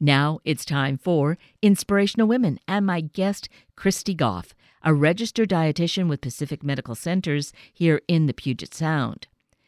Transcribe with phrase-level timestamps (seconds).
[0.00, 6.20] Now it's time for Inspirational Women and my guest, Christy Goff, a registered dietitian with
[6.20, 9.26] Pacific Medical Centers here in the Puget Sound.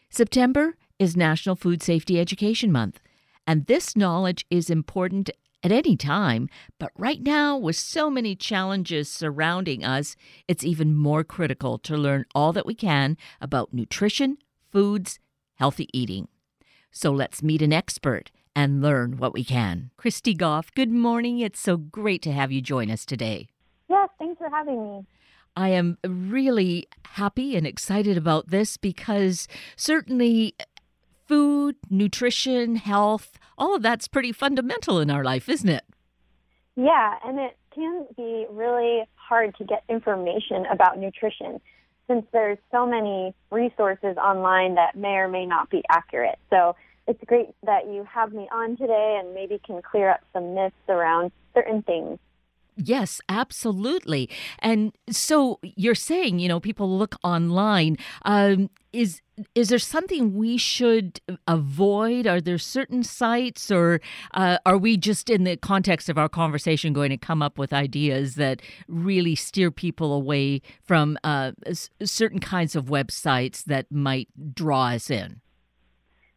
[0.09, 3.01] September is National Food Safety Education Month,
[3.45, 5.31] and this knowledge is important
[5.65, 10.15] at any time, but right now, with so many challenges surrounding us,
[10.47, 14.39] it's even more critical to learn all that we can about nutrition,
[14.71, 15.19] foods,
[15.57, 16.29] healthy eating.
[16.93, 19.91] So let's meet an expert and learn what we can.
[19.97, 21.39] Christy Goff, good morning.
[21.39, 23.49] It's so great to have you join us today.
[23.89, 25.07] Yes, thanks for having me.
[25.57, 30.55] I am really happy and excited about this because certainly
[31.27, 35.85] food, nutrition, health, all of that's pretty fundamental in our life, isn't it?
[36.77, 41.61] Yeah, and it can be really hard to get information about nutrition
[42.09, 46.39] since there's so many resources online that may or may not be accurate.
[46.51, 46.75] So
[47.11, 50.77] it's great that you have me on today and maybe can clear up some myths
[50.89, 52.19] around certain things.
[52.77, 54.31] Yes, absolutely.
[54.61, 57.99] And so you're saying, you know, people look online.
[58.25, 59.21] Um, is
[59.55, 62.27] is there something we should avoid?
[62.27, 64.01] Are there certain sites, or
[64.35, 67.73] uh, are we just in the context of our conversation going to come up with
[67.73, 71.53] ideas that really steer people away from uh,
[72.05, 75.41] certain kinds of websites that might draw us in?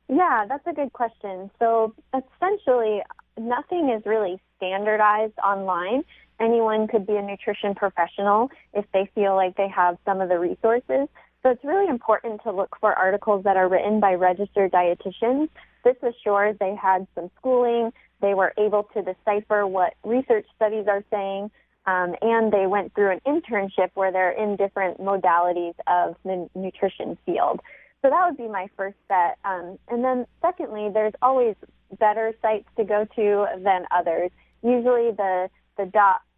[0.09, 1.49] Yeah, that's a good question.
[1.59, 3.01] So essentially,
[3.39, 6.03] nothing is really standardized online.
[6.39, 10.39] Anyone could be a nutrition professional if they feel like they have some of the
[10.39, 11.07] resources.
[11.41, 15.49] So it's really important to look for articles that are written by registered dietitians.
[15.83, 21.03] This assures they had some schooling, they were able to decipher what research studies are
[21.11, 21.51] saying,
[21.85, 27.17] um, and they went through an internship where they're in different modalities of the nutrition
[27.25, 27.59] field.
[28.03, 29.37] So that would be my first bet.
[29.45, 31.55] Um, and then secondly, there's always
[31.99, 34.29] better sites to go to than others.
[34.61, 35.89] Usually the, the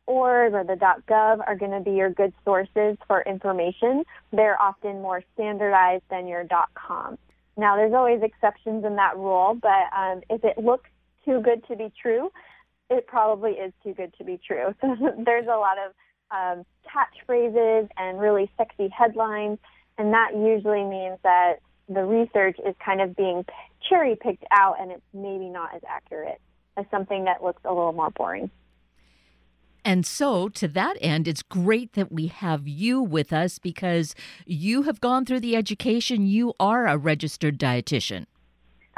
[0.06, 0.78] .org or the
[1.10, 4.04] .gov are going to be your good sources for information.
[4.32, 6.46] They're often more standardized than your
[6.76, 7.18] .com.
[7.58, 10.90] Now, there's always exceptions in that rule, but um, if it looks
[11.24, 12.32] too good to be true,
[12.92, 14.76] it probably is too good to be true.
[14.82, 14.96] So
[15.26, 15.94] there's a lot of
[16.30, 19.58] um, catchphrases and really sexy headlines
[19.98, 21.56] and that usually means that
[21.88, 23.46] the research is kind of being
[23.88, 26.42] cherry picked out and it's maybe not as accurate
[26.78, 28.50] as something that looks a little more boring.
[29.86, 34.16] And so, to that end, it's great that we have you with us because
[34.48, 36.26] you have gone through the education.
[36.26, 38.26] You are a registered dietitian.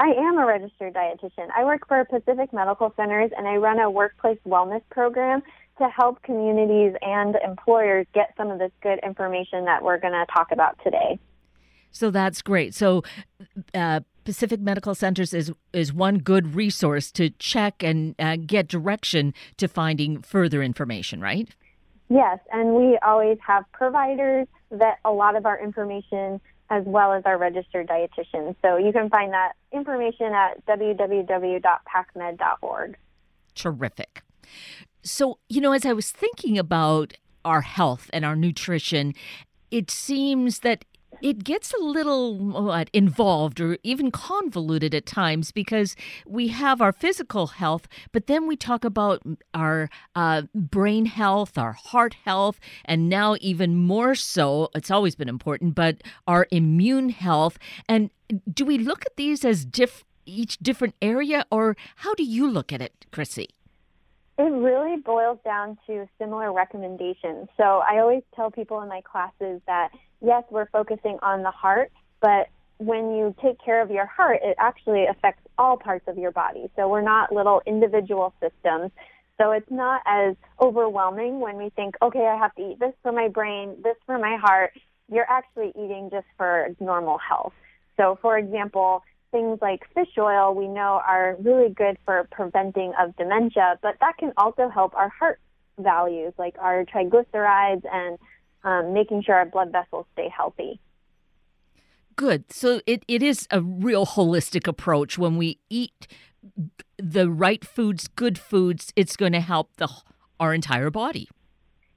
[0.00, 1.48] I am a registered dietitian.
[1.54, 5.42] I work for Pacific Medical Centers and I run a workplace wellness program
[5.78, 10.26] to help communities and employers get some of this good information that we're going to
[10.32, 11.18] talk about today.
[11.90, 12.74] So that's great.
[12.74, 13.02] So
[13.74, 19.32] uh, Pacific Medical Centers is is one good resource to check and uh, get direction
[19.56, 21.48] to finding further information, right?
[22.10, 26.40] Yes, and we always have providers that a lot of our information
[26.70, 28.54] as well as our registered dietitians.
[28.62, 32.96] So you can find that information at www.pacmed.org.
[33.54, 34.22] Terrific.
[35.02, 37.14] So, you know, as I was thinking about
[37.44, 39.14] our health and our nutrition,
[39.70, 40.84] it seems that
[41.22, 46.92] it gets a little what, involved or even convoluted at times because we have our
[46.92, 49.22] physical health, but then we talk about
[49.54, 55.28] our uh, brain health, our heart health, and now even more so, it's always been
[55.28, 57.58] important, but our immune health.
[57.88, 58.10] And
[58.52, 62.72] do we look at these as diff- each different area, or how do you look
[62.72, 63.48] at it, Chrissy?
[64.38, 67.48] It really boils down to similar recommendations.
[67.56, 69.88] So I always tell people in my classes that
[70.20, 71.90] yes, we're focusing on the heart,
[72.20, 76.30] but when you take care of your heart, it actually affects all parts of your
[76.30, 76.70] body.
[76.76, 78.92] So we're not little individual systems.
[79.40, 83.12] So it's not as overwhelming when we think, okay, I have to eat this for
[83.12, 84.72] my brain, this for my heart.
[85.10, 87.52] You're actually eating just for normal health.
[87.96, 93.16] So, for example, things like fish oil we know are really good for preventing of
[93.16, 95.40] dementia, but that can also help our heart
[95.78, 98.18] values like our triglycerides and
[98.64, 100.80] um, making sure our blood vessels stay healthy.
[102.16, 102.52] Good.
[102.52, 105.18] So it, it is a real holistic approach.
[105.18, 106.08] When we eat
[106.96, 109.88] the right foods, good foods, it's going to help the
[110.40, 111.28] our entire body.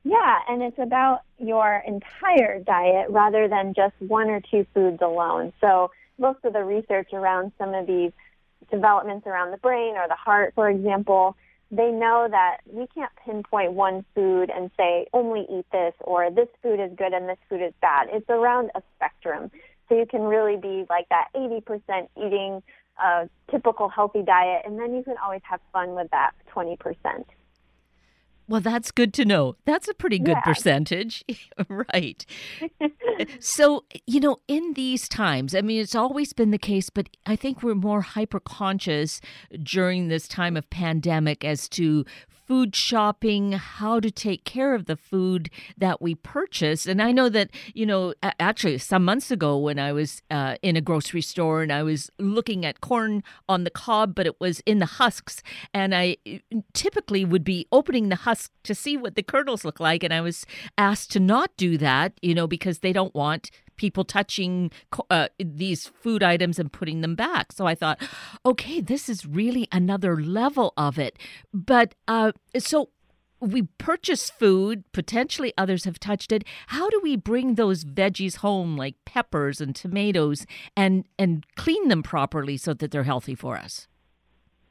[0.04, 5.54] Yeah, and it's about your entire diet rather than just one or two foods alone.
[5.62, 8.12] So most of the research around some of these
[8.70, 11.36] developments around the brain or the heart, for example,
[11.72, 16.50] they know that we can't pinpoint one food and say only eat this or this
[16.62, 18.08] food is good and this food is bad.
[18.12, 19.50] It's around a spectrum.
[19.88, 22.62] So you can really be like that 80% eating
[23.02, 26.78] a typical healthy diet, and then you can always have fun with that 20%.
[28.52, 29.56] Well, that's good to know.
[29.64, 30.42] That's a pretty good yeah.
[30.42, 31.24] percentage.
[31.70, 32.26] right.
[33.40, 37.38] so, you know, in these times, I mean, it's always been the case, but I
[37.38, 39.22] think we're more hyper conscious
[39.64, 42.04] during this time of pandemic as to
[42.52, 46.86] food shopping, how to take care of the food that we purchase.
[46.86, 50.76] And I know that, you know, actually some months ago when I was uh, in
[50.76, 54.60] a grocery store and I was looking at corn on the cob, but it was
[54.66, 55.42] in the husks.
[55.74, 56.18] And I
[56.74, 60.04] typically would be opening the husk to see what the kernels look like.
[60.04, 60.46] And I was
[60.78, 64.72] asked to not do that, you know, because they don't want people touching
[65.10, 67.52] uh, these food items and putting them back.
[67.52, 68.02] So I thought,
[68.46, 71.18] okay, this is really another level of it.
[71.54, 72.90] But uh, so
[73.42, 76.44] we purchase food, potentially others have touched it.
[76.68, 80.46] How do we bring those veggies home, like peppers and tomatoes,
[80.78, 83.88] and and clean them properly so that they're healthy for us?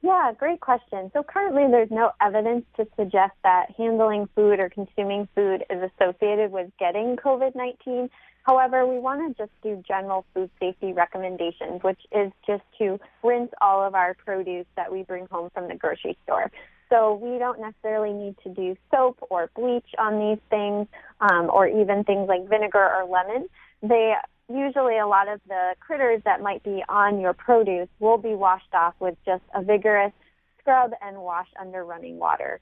[0.02, 1.10] Yeah, great question.
[1.12, 6.52] So currently there's no evidence to suggest that handling food or consuming food is associated
[6.52, 8.08] with getting COVID-19.
[8.42, 13.50] However, we want to just do general food safety recommendations, which is just to rinse
[13.60, 16.50] all of our produce that we bring home from the grocery store.
[16.88, 20.88] So we don't necessarily need to do soap or bleach on these things,
[21.20, 23.48] um, or even things like vinegar or lemon.
[23.82, 24.14] They
[24.48, 28.74] usually a lot of the critters that might be on your produce will be washed
[28.74, 30.12] off with just a vigorous
[30.60, 32.60] scrub and wash under running water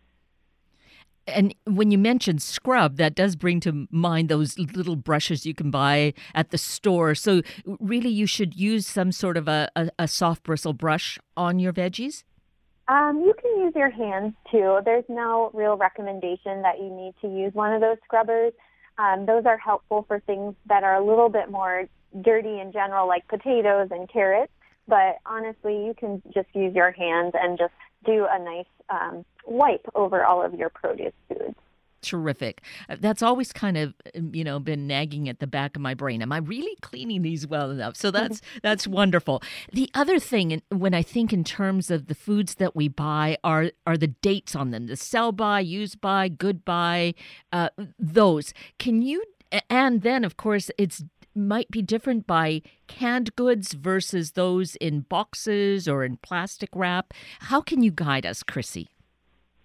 [1.29, 5.71] and when you mentioned scrub, that does bring to mind those little brushes you can
[5.71, 7.15] buy at the store.
[7.15, 11.59] So, really, you should use some sort of a, a, a soft bristle brush on
[11.59, 12.25] your veggies?
[12.89, 14.81] Um, you can use your hands too.
[14.85, 18.55] There's no real recommendation that you need to use one of those scrubbers.
[18.99, 21.85] Um, those are helpful for things that are a little bit more
[22.23, 24.53] dirty in general, like potatoes and carrots.
[24.89, 27.75] But honestly, you can just use your hands and just
[28.05, 31.55] do a nice um, wipe over all of your produce foods.
[32.01, 32.63] Terrific.
[32.89, 35.95] Uh, that's always kind of um, you know been nagging at the back of my
[35.95, 36.23] brain.
[36.23, 37.97] Am I really cleaning these well enough?
[37.97, 39.43] So that's that's wonderful.
[39.73, 43.73] The other thing when I think in terms of the foods that we buy are
[43.85, 44.87] are the dates on them.
[44.87, 47.15] The sell by, use by, good by,
[47.53, 48.55] uh, those.
[48.79, 49.25] Can you
[49.69, 51.03] and then of course it's
[51.39, 57.15] might be different by canned goods versus those in boxes or in plastic wrap.
[57.41, 58.89] How can you guide us, Chrissy?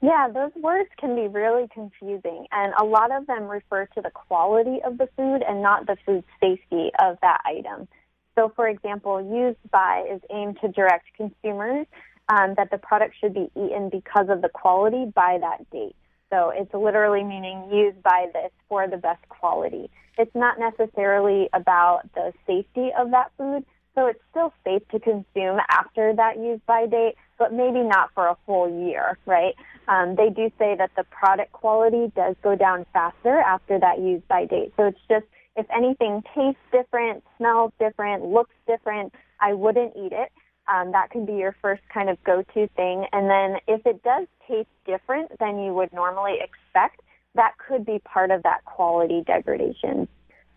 [0.01, 4.11] Yeah, those words can be really confusing, and a lot of them refer to the
[4.11, 7.87] quality of the food and not the food safety of that item.
[8.35, 11.87] So, for example, used by is aimed to direct consumers
[12.27, 15.95] um, that the product should be eaten because of the quality by that date.
[16.33, 19.91] So, it's literally meaning used by this for the best quality.
[20.17, 23.63] It's not necessarily about the safety of that food,
[23.93, 28.27] so it's still safe to consume after that use by date, but maybe not for
[28.27, 29.53] a full year, right?
[29.87, 34.23] Um, they do say that the product quality does go down faster after that use
[34.27, 34.73] by date.
[34.75, 35.25] So it's just,
[35.55, 40.31] if anything tastes different, smells different, looks different, I wouldn't eat it.
[40.67, 43.05] Um, that can be your first kind of go-to thing.
[43.11, 47.01] And then if it does taste different than you would normally expect,
[47.35, 50.07] that could be part of that quality degradation.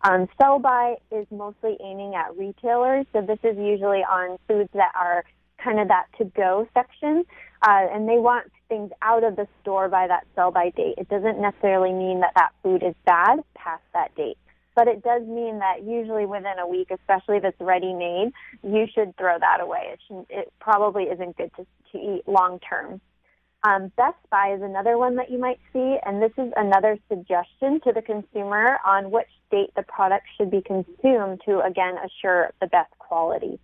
[0.03, 4.93] Um, sell by is mostly aiming at retailers, so this is usually on foods that
[4.95, 5.25] are
[5.59, 7.25] kind of that to go section,
[7.67, 10.95] uh, and they want things out of the store by that sell by date.
[10.99, 14.39] It doesn't necessarily mean that that food is bad past that date,
[14.77, 18.31] but it does mean that usually within a week, especially if it's ready made,
[18.63, 19.89] you should throw that away.
[19.95, 23.01] It, should, it probably isn't good to, to eat long term.
[23.67, 27.81] Um, Best By is another one that you might see, and this is another suggestion
[27.85, 32.67] to the consumer on which date the product should be consumed to, again, assure the
[32.67, 33.59] best quality.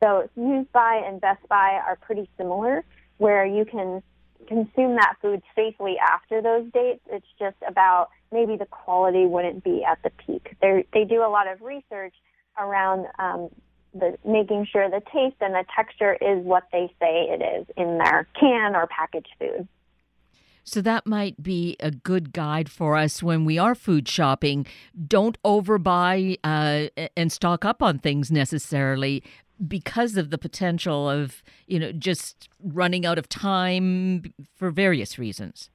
[0.00, 2.84] So Use By and Best By are pretty similar,
[3.16, 4.02] where you can
[4.46, 7.00] consume that food safely after those dates.
[7.10, 10.56] It's just about maybe the quality wouldn't be at the peak.
[10.60, 12.14] They're, they do a lot of research
[12.58, 13.48] around um,
[13.94, 17.98] the making sure the taste and the texture is what they say it is in
[17.98, 19.68] their can or packaged food.
[20.64, 24.66] So that might be a good guide for us when we are food shopping.
[25.06, 29.22] Don't overbuy uh, and stock up on things necessarily
[29.66, 34.22] because of the potential of you know just running out of time
[34.54, 35.70] for various reasons.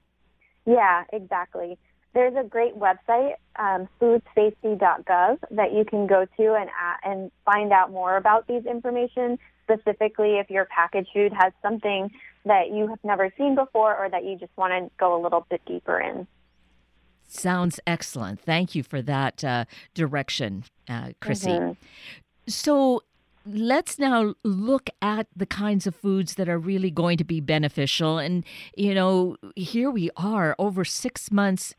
[0.66, 1.78] Yeah, exactly.
[2.14, 7.72] There's a great website, um, foodsafety.gov, that you can go to and uh, and find
[7.72, 9.40] out more about these information.
[9.64, 12.12] Specifically, if your packaged food has something
[12.46, 15.48] that you have never seen before, or that you just want to go a little
[15.50, 16.28] bit deeper in.
[17.28, 18.42] Sounds excellent.
[18.42, 21.50] Thank you for that uh, direction, uh, Chrissy.
[21.50, 21.72] Mm-hmm.
[22.48, 23.02] So,
[23.46, 28.18] let's now look at the kinds of foods that are really going to be beneficial.
[28.18, 31.74] And, you know, here we are over six months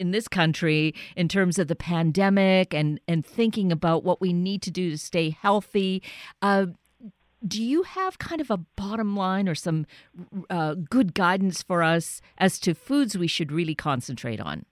[0.00, 4.62] in this country in terms of the pandemic and, and thinking about what we need
[4.62, 6.02] to do to stay healthy.
[6.40, 6.66] Uh,
[7.46, 9.86] do you have kind of a bottom line or some
[10.50, 14.64] uh, good guidance for us as to foods we should really concentrate on?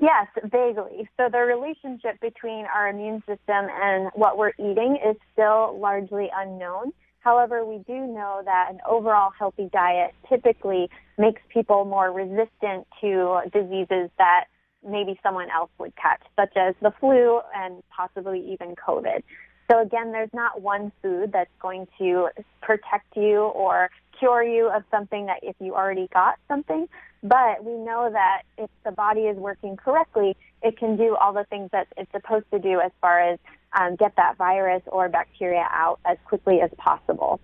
[0.00, 1.08] Yes, vaguely.
[1.16, 6.92] So the relationship between our immune system and what we're eating is still largely unknown.
[7.22, 13.40] However, we do know that an overall healthy diet typically makes people more resistant to
[13.52, 14.46] diseases that
[14.84, 19.22] maybe someone else would catch, such as the flu and possibly even COVID.
[19.70, 22.28] So again, there's not one food that's going to
[22.60, 23.90] protect you or
[24.22, 26.88] cure you of something that if you already got something,
[27.22, 31.44] but we know that if the body is working correctly, it can do all the
[31.50, 33.38] things that it's supposed to do as far as
[33.78, 37.40] um, get that virus or bacteria out as quickly as possible.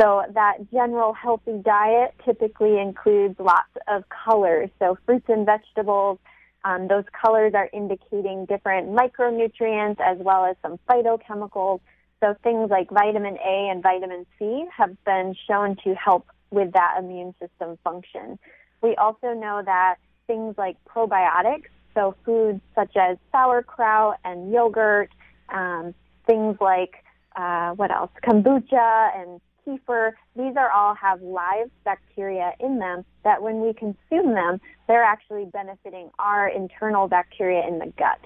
[0.00, 4.70] So that general healthy diet typically includes lots of colors.
[4.78, 6.18] So fruits and vegetables,
[6.64, 11.80] um, those colors are indicating different micronutrients as well as some phytochemicals.
[12.22, 16.94] So things like vitamin A and vitamin C have been shown to help with that
[16.98, 18.38] immune system function.
[18.80, 19.96] We also know that
[20.28, 25.10] things like probiotics, so foods such as sauerkraut and yogurt,
[25.48, 26.94] um, things like
[27.34, 33.42] uh, what else, kombucha and kefir, these are all have live bacteria in them that
[33.42, 38.20] when we consume them, they're actually benefiting our internal bacteria in the gut.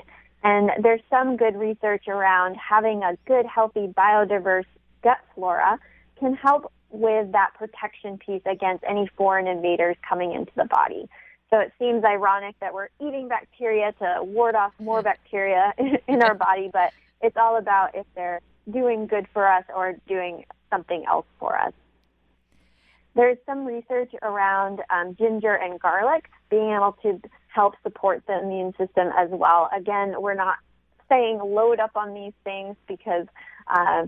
[0.47, 4.65] And there's some good research around having a good, healthy, biodiverse
[5.03, 5.77] gut flora
[6.21, 11.09] can help with that protection piece against any foreign invaders coming into the body.
[11.51, 15.75] So it seems ironic that we're eating bacteria to ward off more bacteria
[16.07, 20.45] in our body, but it's all about if they're doing good for us or doing
[20.71, 21.73] something else for us.
[23.17, 27.21] There's some research around um, ginger and garlic being able to
[27.57, 29.71] help support the immune system as well.
[29.75, 30.59] Again, we're not
[31.09, 33.27] saying load up on these things because
[33.67, 34.07] uh,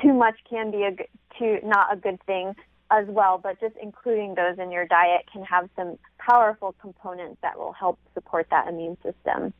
[0.00, 0.92] too much can be a
[1.38, 2.54] too not a good thing
[2.90, 7.58] as well, but just including those in your diet can have some powerful components that
[7.58, 9.52] will help support that immune system.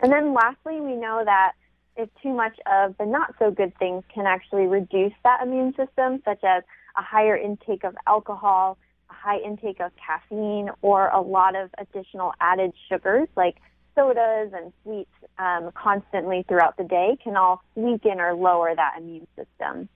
[0.00, 1.52] And then lastly, we know that
[1.96, 6.20] if too much of the not so good things can actually reduce that immune system,
[6.24, 6.62] such as
[6.96, 8.76] a higher intake of alcohol,
[9.22, 13.56] high intake of caffeine, or a lot of additional added sugars like
[13.94, 19.26] sodas and sweets um, constantly throughout the day can all weaken or lower that immune
[19.36, 19.88] system.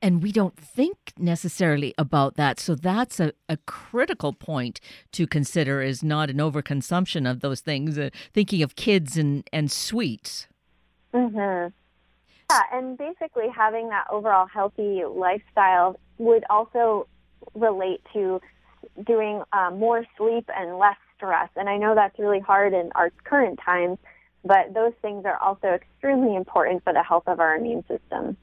[0.00, 2.60] And we don't think necessarily about that.
[2.60, 4.80] So that's a, a critical point
[5.12, 9.70] to consider is not an overconsumption of those things, uh, thinking of kids and, and
[9.72, 10.46] sweets.
[11.12, 11.74] Mm-hmm.
[12.50, 17.08] Yeah, and basically having that overall healthy lifestyle would also
[17.54, 18.40] relate to
[19.06, 21.48] doing um, more sleep and less stress.
[21.56, 23.98] And I know that's really hard in our current times,
[24.44, 28.36] but those things are also extremely important for the health of our immune system.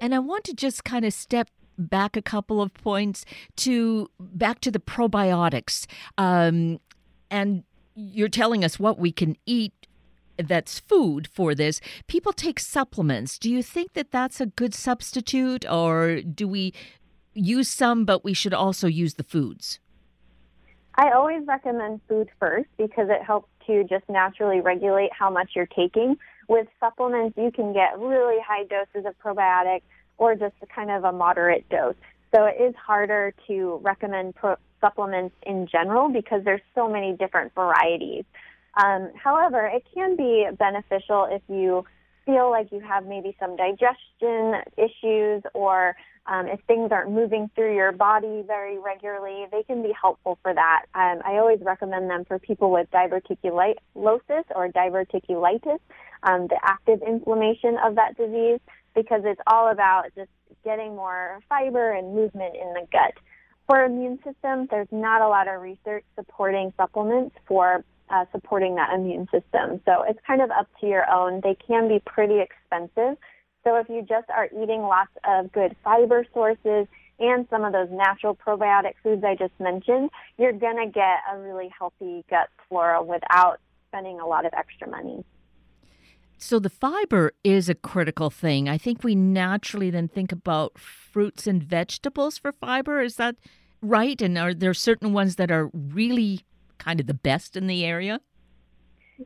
[0.00, 3.24] And I want to just kind of step back a couple of points
[3.56, 5.86] to back to the probiotics.
[6.16, 6.80] Um,
[7.30, 9.72] and you're telling us what we can eat
[10.36, 11.80] that's food for this.
[12.06, 13.38] People take supplements.
[13.38, 16.72] Do you think that that's a good substitute, or do we
[17.38, 19.80] use some, but we should also use the foods?
[20.94, 25.66] I always recommend food first because it helps to just naturally regulate how much you're
[25.66, 26.16] taking.
[26.48, 29.82] With supplements, you can get really high doses of probiotics
[30.16, 31.94] or just kind of a moderate dose.
[32.34, 37.54] So it is harder to recommend pro- supplements in general because there's so many different
[37.54, 38.24] varieties.
[38.82, 41.84] Um, however, it can be beneficial if you
[42.28, 47.74] feel like you have maybe some digestion issues or um, if things aren't moving through
[47.74, 50.84] your body very regularly, they can be helpful for that.
[50.94, 55.78] Um, I always recommend them for people with diverticulosis or diverticulitis,
[56.24, 58.60] um, the active inflammation of that disease,
[58.94, 60.30] because it's all about just
[60.64, 63.14] getting more fiber and movement in the gut.
[63.66, 68.92] For immune system, there's not a lot of research supporting supplements for uh, supporting that
[68.94, 69.80] immune system.
[69.84, 71.40] So it's kind of up to your own.
[71.42, 73.16] They can be pretty expensive.
[73.64, 76.86] So if you just are eating lots of good fiber sources
[77.18, 81.38] and some of those natural probiotic foods I just mentioned, you're going to get a
[81.38, 85.24] really healthy gut flora without spending a lot of extra money.
[86.38, 88.68] So the fiber is a critical thing.
[88.68, 93.00] I think we naturally then think about fruits and vegetables for fiber.
[93.02, 93.34] Is that
[93.82, 94.22] right?
[94.22, 96.42] And are there certain ones that are really
[96.78, 98.20] kind of the best in the area?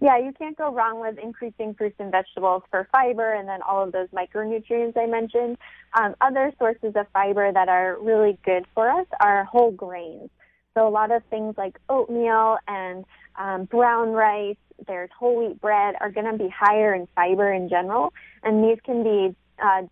[0.00, 3.84] Yeah, you can't go wrong with increasing fruits and vegetables for fiber and then all
[3.84, 5.58] of those micronutrients I mentioned.
[5.94, 10.30] Um, other sources of fiber that are really good for us are whole grains.
[10.74, 13.04] So a lot of things like oatmeal and
[13.36, 14.56] um, brown rice,
[14.86, 18.78] there's whole wheat bread are going to be higher in fiber in general, and these
[18.84, 19.82] can be uh,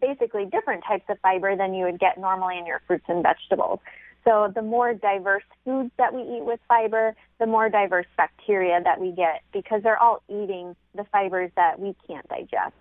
[0.00, 3.80] basically different types of fiber than you would get normally in your fruits and vegetables.
[4.24, 9.00] So the more diverse foods that we eat with fiber, the more diverse bacteria that
[9.00, 12.74] we get because they're all eating the fibers that we can't digest.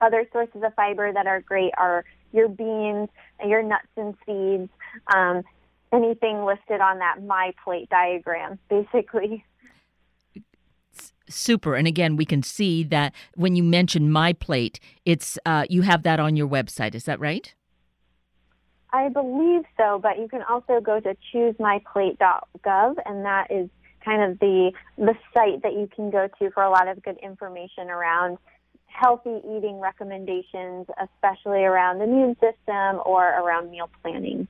[0.00, 3.08] Other sources of fiber that are great are your beans,
[3.44, 4.70] your nuts and seeds,
[5.12, 5.42] um,
[5.92, 9.44] anything listed on that my plate diagram, basically.
[11.28, 11.74] Super.
[11.74, 16.02] And again, we can see that when you mention my plate, it's uh, you have
[16.04, 16.94] that on your website.
[16.94, 17.54] Is that right?
[18.90, 23.68] I believe so, but you can also go to choosemyplate.gov, and that is
[24.04, 27.18] kind of the the site that you can go to for a lot of good
[27.22, 28.38] information around
[28.86, 34.48] healthy eating recommendations, especially around the immune system or around meal planning.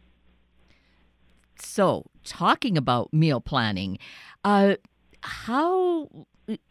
[1.61, 3.99] So, talking about meal planning,
[4.45, 4.77] uh,
[5.23, 6.09] how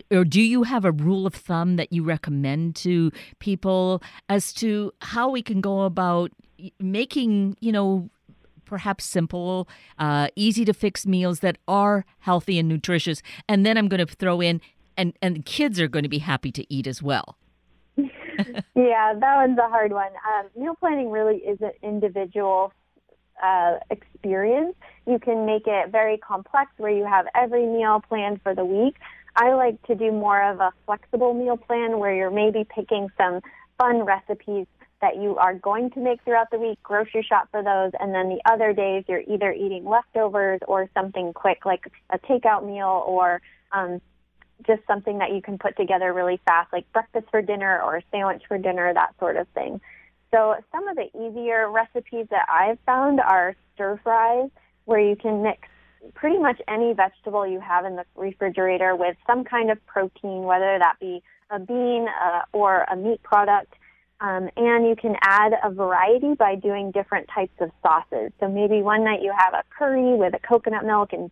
[0.10, 4.92] or do you have a rule of thumb that you recommend to people as to
[5.02, 6.32] how we can go about
[6.80, 8.10] making, you know,
[8.66, 13.22] perhaps simple, uh, easy to fix meals that are healthy and nutritious?
[13.48, 14.62] And then I'm going to throw in,
[14.96, 17.38] and and the kids are going to be happy to eat as well.
[17.98, 20.12] yeah, that one's a hard one.
[20.28, 22.72] Um, meal planning really is an individual
[23.44, 24.76] uh, experience.
[25.06, 28.96] You can make it very complex where you have every meal planned for the week.
[29.36, 33.42] I like to do more of a flexible meal plan where you're maybe picking some
[33.78, 34.66] fun recipes
[35.02, 38.30] that you are going to make throughout the week, grocery shop for those, and then
[38.30, 43.42] the other days you're either eating leftovers or something quick like a takeout meal or
[43.72, 44.02] um,
[44.66, 48.02] just something that you can put together really fast, like breakfast for dinner or a
[48.12, 49.80] sandwich for dinner, that sort of thing.
[50.34, 54.50] So some of the easier recipes that I've found are stir fries,
[54.86, 55.68] where you can mix
[56.16, 60.80] pretty much any vegetable you have in the refrigerator with some kind of protein, whether
[60.80, 63.74] that be a bean uh, or a meat product.
[64.20, 68.32] Um, and you can add a variety by doing different types of sauces.
[68.40, 71.30] So maybe one night you have a curry with a coconut milk and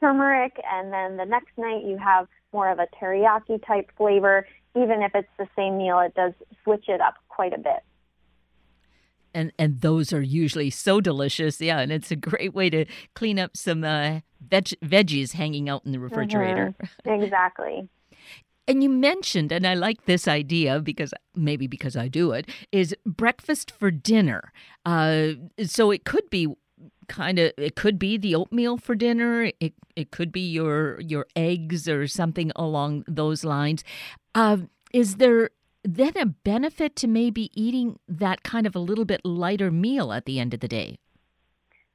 [0.00, 4.46] turmeric, and then the next night you have more of a teriyaki type flavor.
[4.74, 6.32] Even if it's the same meal, it does
[6.64, 7.82] switch it up quite a bit
[9.34, 11.60] and and those are usually so delicious.
[11.60, 15.84] Yeah, and it's a great way to clean up some uh, veg- veggies hanging out
[15.84, 16.74] in the refrigerator.
[17.06, 17.22] Mm-hmm.
[17.22, 17.88] Exactly.
[18.68, 22.94] And you mentioned, and I like this idea because maybe because I do it, is
[23.04, 24.52] breakfast for dinner.
[24.86, 25.32] Uh,
[25.64, 26.48] so it could be
[27.08, 29.50] kind of it could be the oatmeal for dinner.
[29.60, 33.84] It it could be your your eggs or something along those lines.
[34.34, 34.58] Uh,
[34.92, 35.50] is there
[35.84, 40.26] then a benefit to maybe eating that kind of a little bit lighter meal at
[40.26, 40.98] the end of the day?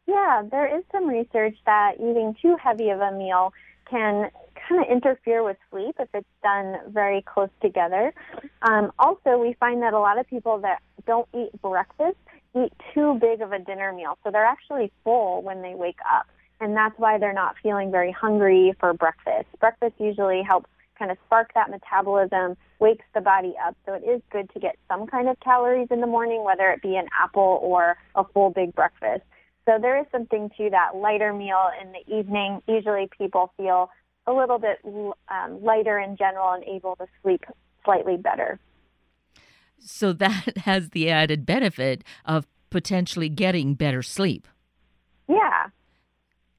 [0.05, 3.53] Yeah, there is some research that eating too heavy of a meal
[3.89, 4.29] can
[4.67, 8.13] kind of interfere with sleep if it's done very close together.
[8.61, 12.17] Um, also, we find that a lot of people that don't eat breakfast
[12.55, 14.17] eat too big of a dinner meal.
[14.23, 16.27] So they're actually full when they wake up.
[16.59, 19.47] And that's why they're not feeling very hungry for breakfast.
[19.59, 23.75] Breakfast usually helps kind of spark that metabolism, wakes the body up.
[23.85, 26.81] So it is good to get some kind of calories in the morning, whether it
[26.81, 29.21] be an apple or a full big breakfast.
[29.65, 32.61] So there is something to that lighter meal in the evening.
[32.67, 33.91] Usually people feel
[34.27, 37.45] a little bit um, lighter in general and able to sleep
[37.83, 38.59] slightly better.
[39.79, 44.47] So that has the added benefit of potentially getting better sleep.
[45.27, 45.67] Yeah.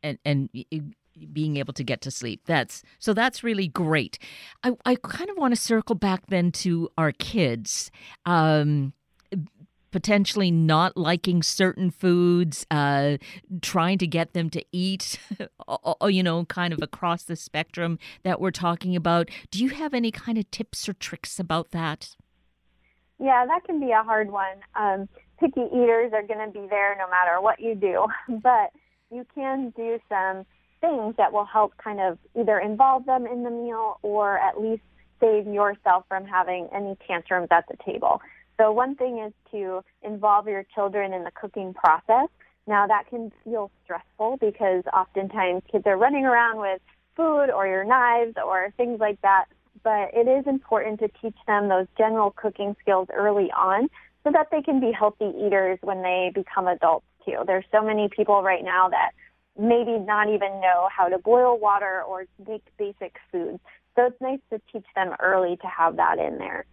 [0.03, 0.49] And and
[1.33, 2.43] being able to get to sleep.
[2.47, 4.19] That's so that's really great.
[4.63, 7.91] I, I kind of want to circle back then to our kids.
[8.25, 8.93] Um,
[9.91, 13.17] potentially not liking certain foods, uh,
[13.63, 15.19] trying to get them to eat,
[16.09, 19.29] you know, kind of across the spectrum that we're talking about.
[19.51, 22.17] Do you have any kind of tips or tricks about that?
[23.19, 24.59] Yeah, that can be a hard one.
[24.77, 25.09] Um,
[25.41, 28.07] picky eaters are going to be there no matter what you do,
[28.43, 28.71] but
[29.11, 30.45] you can do some
[30.81, 34.83] things that will help kind of either involve them in the meal or at least
[35.21, 38.21] save yourself from having any tantrums at the table.
[38.61, 42.29] So one thing is to involve your children in the cooking process.
[42.67, 46.81] Now that can feel stressful because oftentimes kids are running around with
[47.17, 49.47] food or your knives or things like that.
[49.85, 53.89] But it is important to teach them those general cooking skills early on
[54.25, 57.45] so that they can be healthy eaters when they become adults too.
[57.47, 59.13] There's so many people right now that
[59.57, 63.61] maybe not even know how to boil water or make basic foods.
[63.95, 66.67] So it's nice to teach them early to have that in there.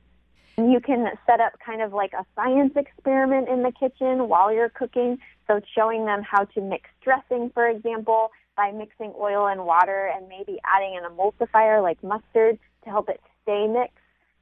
[0.57, 4.69] You can set up kind of like a science experiment in the kitchen while you're
[4.69, 5.17] cooking.
[5.47, 10.29] So showing them how to mix dressing, for example, by mixing oil and water and
[10.29, 13.97] maybe adding an emulsifier like mustard to help it stay mixed.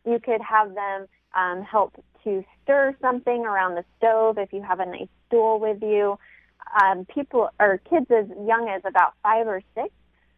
[0.06, 4.80] You could have them um, help to stir something around the stove if you have
[4.80, 6.20] a nice stool with you.
[6.82, 9.90] Um, people or kids as young as about five or six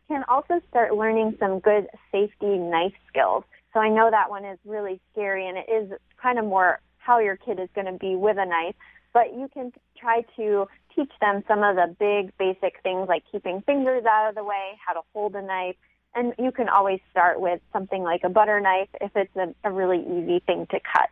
[0.07, 3.43] can also start learning some good safety knife skills.
[3.75, 7.19] So I know that one is really scary and it is kind of more how
[7.19, 8.75] your kid is going to be with a knife,
[9.13, 13.61] but you can try to teach them some of the big basic things like keeping
[13.65, 15.75] fingers out of the way, how to hold a knife,
[16.15, 19.71] and you can always start with something like a butter knife if it's a, a
[19.71, 21.09] really easy thing to cut.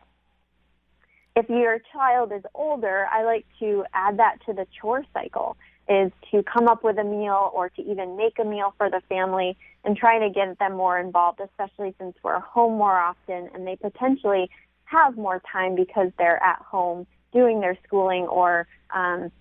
[1.35, 5.57] If your child is older, I like to add that to the chore cycle
[5.89, 9.01] is to come up with a meal or to even make a meal for the
[9.09, 13.67] family and try to get them more involved, especially since we're home more often and
[13.67, 14.49] they potentially
[14.85, 19.31] have more time because they're at home doing their schooling or um,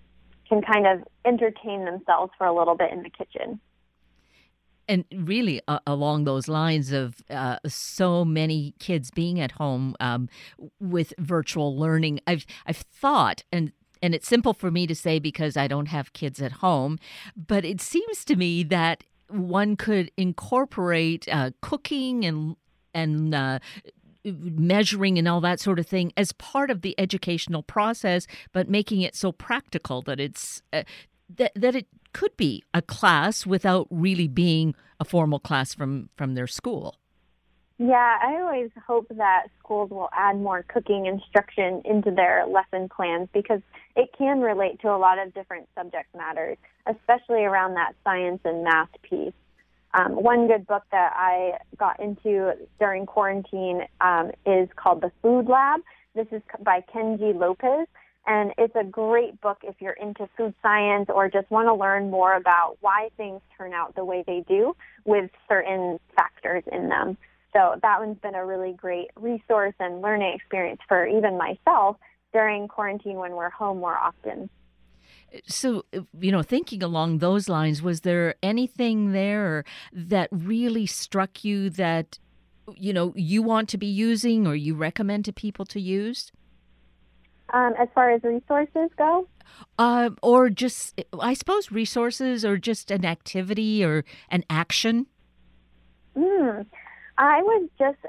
[0.49, 3.59] can kind of entertain themselves for a little bit in the kitchen.
[4.85, 10.27] And really, uh, along those lines of uh, so many kids being at home um,
[10.81, 13.71] with virtual learning, I've I've thought, and
[14.03, 16.99] and it's simple for me to say because I don't have kids at home,
[17.35, 22.57] but it seems to me that one could incorporate uh, cooking and
[22.93, 23.59] and uh,
[24.25, 29.01] measuring and all that sort of thing as part of the educational process, but making
[29.01, 30.83] it so practical that it's uh,
[31.37, 36.35] that that it could be a class without really being a formal class from from
[36.35, 36.99] their school.
[37.79, 43.29] Yeah, I always hope that schools will add more cooking instruction into their lesson plans
[43.33, 43.61] because
[43.95, 46.57] it can relate to a lot of different subject matters,
[46.87, 49.33] especially around that science and math piece.
[49.95, 55.47] Um, one good book that I got into during quarantine um, is called The Food
[55.47, 55.81] Lab.
[56.15, 57.87] This is by Kenji Lopez,
[58.27, 62.11] and it's a great book if you're into food science or just want to learn
[62.11, 67.17] more about why things turn out the way they do with certain factors in them.
[67.53, 71.97] So that one's been a really great resource and learning experience for even myself
[72.33, 74.49] during quarantine when we're home more often.
[75.47, 75.85] So,
[76.19, 82.19] you know, thinking along those lines, was there anything there that really struck you that,
[82.75, 86.31] you know, you want to be using or you recommend to people to use?
[87.53, 89.27] Um, as far as resources go?
[89.77, 95.07] Uh, or just, I suppose, resources or just an activity or an action?
[96.15, 96.65] Mm,
[97.17, 97.99] I would just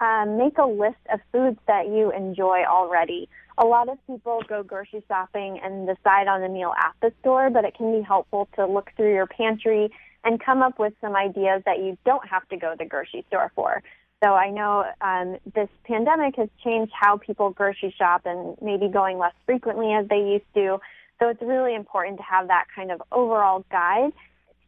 [0.00, 4.62] uh, make a list of foods that you enjoy already a lot of people go
[4.62, 8.48] grocery shopping and decide on a meal at the store, but it can be helpful
[8.56, 9.90] to look through your pantry
[10.24, 13.24] and come up with some ideas that you don't have to go to the grocery
[13.28, 13.82] store for.
[14.22, 19.18] So I know um, this pandemic has changed how people grocery shop and maybe going
[19.18, 20.78] less frequently as they used to.
[21.20, 24.12] So it's really important to have that kind of overall guide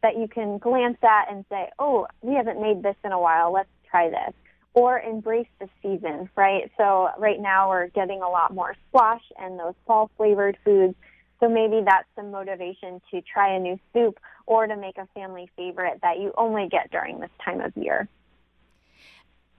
[0.03, 3.51] that you can glance at and say, oh, we haven't made this in a while.
[3.51, 4.33] Let's try this
[4.73, 6.71] or embrace the season, right?
[6.77, 10.93] So right now we're getting a lot more squash and those fall flavored foods.
[11.39, 15.49] So maybe that's some motivation to try a new soup or to make a family
[15.55, 18.07] favorite that you only get during this time of year.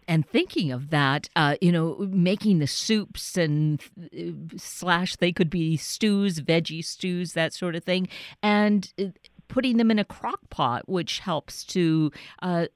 [0.06, 5.50] And thinking of that, uh, you know, making the soups and uh, slash, they could
[5.50, 8.08] be stews, veggie stews, that sort of thing,
[8.42, 9.06] and uh,
[9.48, 12.10] putting them in a crock pot, which helps to
[12.42, 12.66] uh,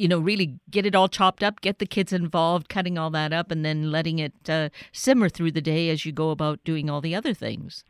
[0.00, 3.34] you know, really get it all chopped up, get the kids involved, cutting all that
[3.34, 6.88] up, and then letting it uh, simmer through the day as you go about doing
[6.88, 7.84] all the other things.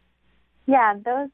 [0.67, 1.29] Yeah, those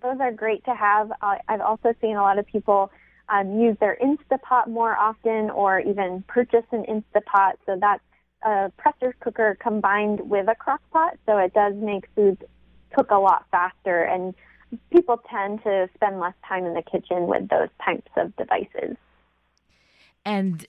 [0.00, 1.10] those are great to have.
[1.20, 2.92] Uh, I've also seen a lot of people
[3.28, 7.54] um, use their Instapot more often, or even purchase an Instapot.
[7.66, 8.02] So that's
[8.44, 12.40] a pressure cooker combined with a crock pot, so it does make foods
[12.94, 14.32] cook a lot faster, and
[14.92, 18.96] people tend to spend less time in the kitchen with those types of devices.
[20.24, 20.66] And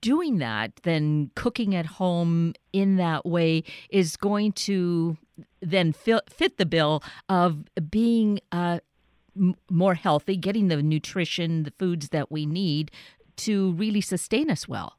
[0.00, 5.16] doing that, then cooking at home in that way is going to
[5.60, 8.80] then fit the bill of being uh,
[9.70, 12.90] more healthy, getting the nutrition, the foods that we need
[13.36, 14.96] to really sustain us well.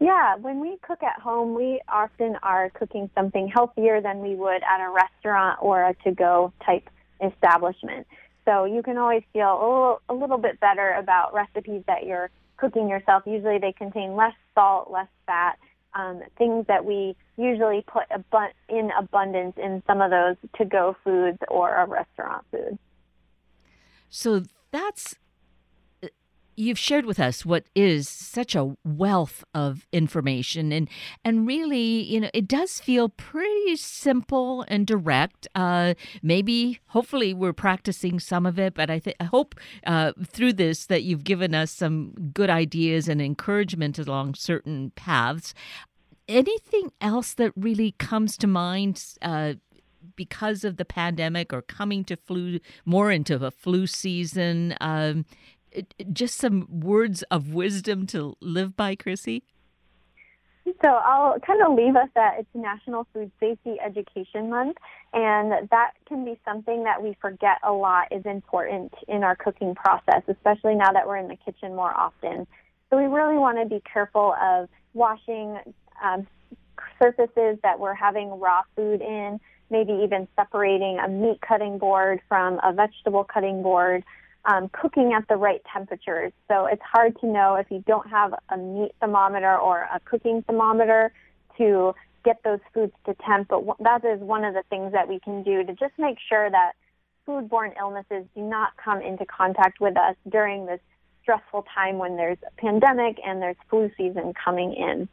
[0.00, 4.62] Yeah, when we cook at home, we often are cooking something healthier than we would
[4.62, 6.88] at a restaurant or a to go type
[7.22, 8.06] establishment.
[8.46, 12.30] So you can always feel a little, a little bit better about recipes that you're
[12.56, 13.24] cooking yourself.
[13.26, 15.58] Usually they contain less salt, less fat,
[15.94, 20.96] um, things that we usually put abu- in abundance in some of those to go
[21.04, 22.78] foods or a restaurant food.
[24.08, 25.16] So that's
[26.60, 30.88] you've shared with us what is such a wealth of information, and
[31.24, 35.48] and really, you know, it does feel pretty simple and direct.
[35.54, 39.54] Uh, maybe, hopefully, we're practicing some of it, but I, I hope
[39.86, 45.54] uh, through this that you've given us some good ideas and encouragement along certain paths.
[46.28, 49.02] Anything else that really comes to mind?
[49.22, 49.54] Uh,
[50.16, 55.24] because of the pandemic or coming to flu more into a flu season um,
[56.12, 59.44] just some words of wisdom to live by, Chrissy?
[60.82, 64.76] So I'll kind of leave us at it's National Food Safety Education Month,
[65.12, 69.74] and that can be something that we forget a lot is important in our cooking
[69.74, 72.46] process, especially now that we're in the kitchen more often.
[72.88, 75.58] So we really want to be careful of washing
[76.02, 76.26] um,
[77.00, 82.60] surfaces that we're having raw food in, maybe even separating a meat cutting board from
[82.62, 84.04] a vegetable cutting board
[84.44, 86.32] um, cooking at the right temperatures.
[86.48, 90.42] So it's hard to know if you don't have a meat thermometer or a cooking
[90.42, 91.12] thermometer
[91.58, 93.48] to get those foods to temp.
[93.48, 96.50] But that is one of the things that we can do to just make sure
[96.50, 96.72] that
[97.26, 100.80] foodborne illnesses do not come into contact with us during this
[101.22, 105.08] stressful time when there's a pandemic and there's flu season coming in.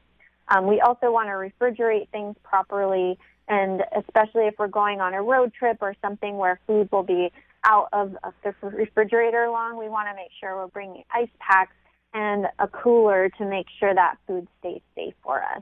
[0.49, 5.21] Um, we also want to refrigerate things properly, and especially if we're going on a
[5.21, 7.31] road trip or something where food will be
[7.65, 11.73] out of the refrigerator long, we want to make sure we're bringing ice packs
[12.13, 15.61] and a cooler to make sure that food stays safe for us.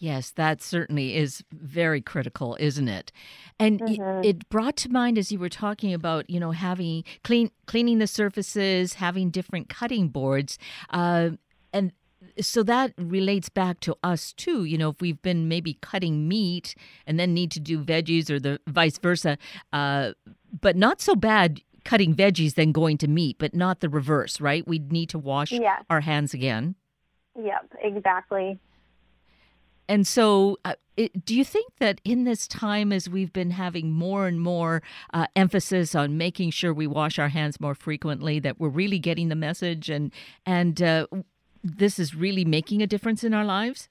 [0.00, 3.10] Yes, that certainly is very critical, isn't it?
[3.58, 4.24] And mm-hmm.
[4.24, 8.06] it brought to mind as you were talking about, you know, having clean cleaning the
[8.06, 10.56] surfaces, having different cutting boards,
[10.90, 11.30] uh,
[11.72, 11.92] and
[12.40, 14.64] so that relates back to us too.
[14.64, 16.74] You know, if we've been maybe cutting meat
[17.06, 19.38] and then need to do veggies or the vice versa,
[19.72, 20.12] uh,
[20.60, 24.66] but not so bad cutting veggies than going to meat, but not the reverse, right?
[24.66, 25.84] We need to wash yes.
[25.88, 26.74] our hands again.
[27.40, 28.58] Yep, exactly.
[29.88, 33.90] And so, uh, it, do you think that in this time, as we've been having
[33.90, 34.82] more and more
[35.14, 39.28] uh, emphasis on making sure we wash our hands more frequently, that we're really getting
[39.28, 40.12] the message, and
[40.44, 41.06] and uh,
[41.64, 43.88] this is really making a difference in our lives?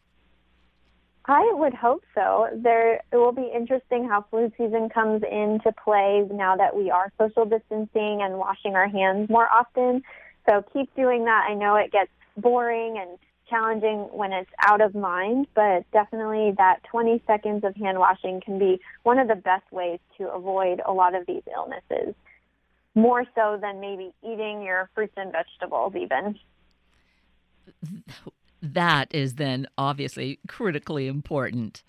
[1.28, 2.48] I would hope so.
[2.56, 7.12] There, it will be interesting how flu season comes into play now that we are
[7.18, 10.04] social distancing and washing our hands more often.
[10.48, 11.48] So keep doing that.
[11.50, 16.82] I know it gets boring and challenging when it's out of mind, but definitely that
[16.86, 20.94] 20 seconds of hand washing can be one of the best ways to avoid a
[20.94, 22.16] lot of these illnesses,
[22.96, 26.40] more so than maybe eating your fruits and vegetables, even
[28.62, 31.84] that is then obviously critically important.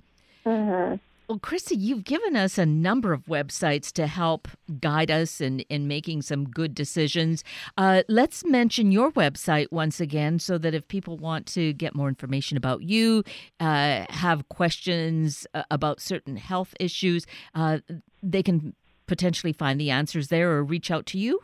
[0.44, 0.96] Mm-hmm.
[1.28, 4.48] Well, Christy, you've given us a number of websites to help
[4.80, 7.44] guide us in, in making some good decisions.
[7.76, 12.08] Uh, let's mention your website once again so that if people want to get more
[12.08, 13.24] information about you,
[13.60, 17.80] uh, have questions uh, about certain health issues, uh,
[18.22, 18.74] they can
[19.06, 21.42] potentially find the answers there or reach out to you.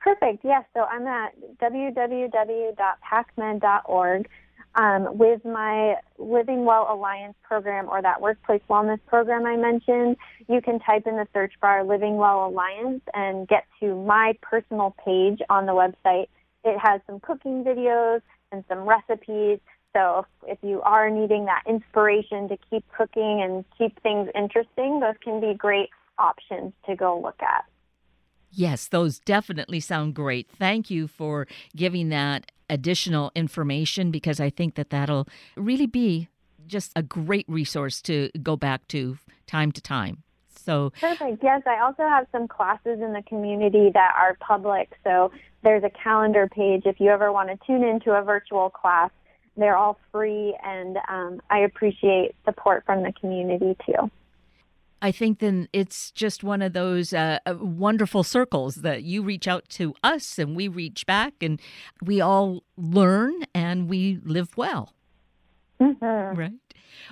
[0.00, 0.44] Perfect.
[0.44, 0.64] Yes.
[0.74, 4.28] So I'm at www.pacmed.org.
[4.76, 10.16] Um, with my Living Well Alliance program or that workplace wellness program I mentioned,
[10.48, 14.94] you can type in the search bar Living Well Alliance and get to my personal
[15.04, 16.28] page on the website.
[16.64, 19.58] It has some cooking videos and some recipes.
[19.92, 25.16] So if you are needing that inspiration to keep cooking and keep things interesting, those
[25.22, 27.64] can be great options to go look at.
[28.52, 30.48] Yes, those definitely sound great.
[30.50, 36.28] Thank you for giving that additional information because I think that that'll really be
[36.66, 40.22] just a great resource to go back to time to time.
[40.48, 41.42] So perfect.
[41.42, 44.92] Yes, I also have some classes in the community that are public.
[45.04, 45.32] So
[45.62, 49.10] there's a calendar page if you ever want to tune into a virtual class.
[49.56, 54.10] They're all free, and um, I appreciate support from the community too.
[55.02, 59.48] I think then it's just one of those uh, uh, wonderful circles that you reach
[59.48, 61.60] out to us and we reach back and
[62.02, 64.92] we all learn and we live well.
[65.80, 66.38] Mm-hmm.
[66.38, 66.52] Right.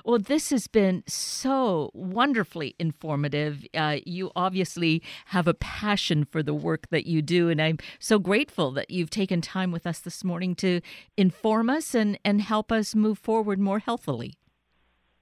[0.04, 3.64] Well, this has been so wonderfully informative.
[3.72, 8.18] Uh, you obviously have a passion for the work that you do, and I'm so
[8.18, 10.80] grateful that you've taken time with us this morning to
[11.16, 14.34] inform us and, and help us move forward more healthily.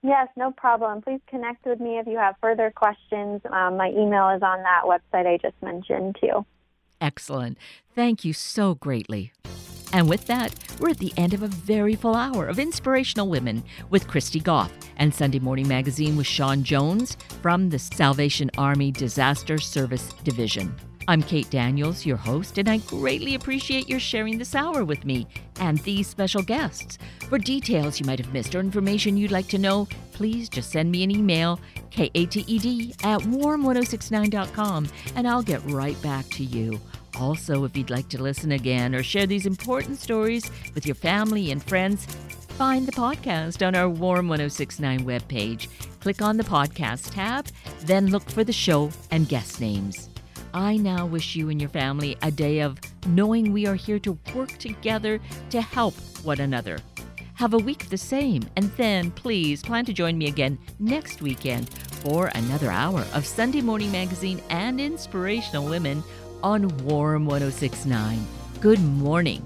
[0.06, 1.02] Yes, no problem.
[1.02, 3.40] Please connect with me if you have further questions.
[3.50, 6.46] Um, my email is on that website I just mentioned, too.
[7.00, 7.58] Excellent.
[7.92, 9.32] Thank you so greatly.
[9.92, 13.64] And with that, we're at the end of a very full hour of Inspirational Women
[13.90, 19.58] with Christy Goff and Sunday Morning Magazine with Sean Jones from the Salvation Army Disaster
[19.58, 20.72] Service Division.
[21.08, 25.28] I'm Kate Daniels, your host, and I greatly appreciate your sharing this hour with me
[25.60, 26.98] and these special guests.
[27.28, 30.90] For details you might have missed or information you'd like to know, please just send
[30.90, 32.36] me an email, kated
[33.04, 36.80] at warm1069.com, and I'll get right back to you.
[37.20, 41.52] Also, if you'd like to listen again or share these important stories with your family
[41.52, 42.04] and friends,
[42.58, 45.68] find the podcast on our Warm 1069 webpage.
[46.00, 47.46] Click on the podcast tab,
[47.82, 50.10] then look for the show and guest names.
[50.56, 54.18] I now wish you and your family a day of knowing we are here to
[54.34, 55.92] work together to help
[56.22, 56.78] one another.
[57.34, 61.68] Have a week the same, and then please plan to join me again next weekend
[61.68, 66.02] for another hour of Sunday Morning Magazine and Inspirational Women
[66.42, 68.26] on Warm 1069.
[68.62, 69.44] Good morning.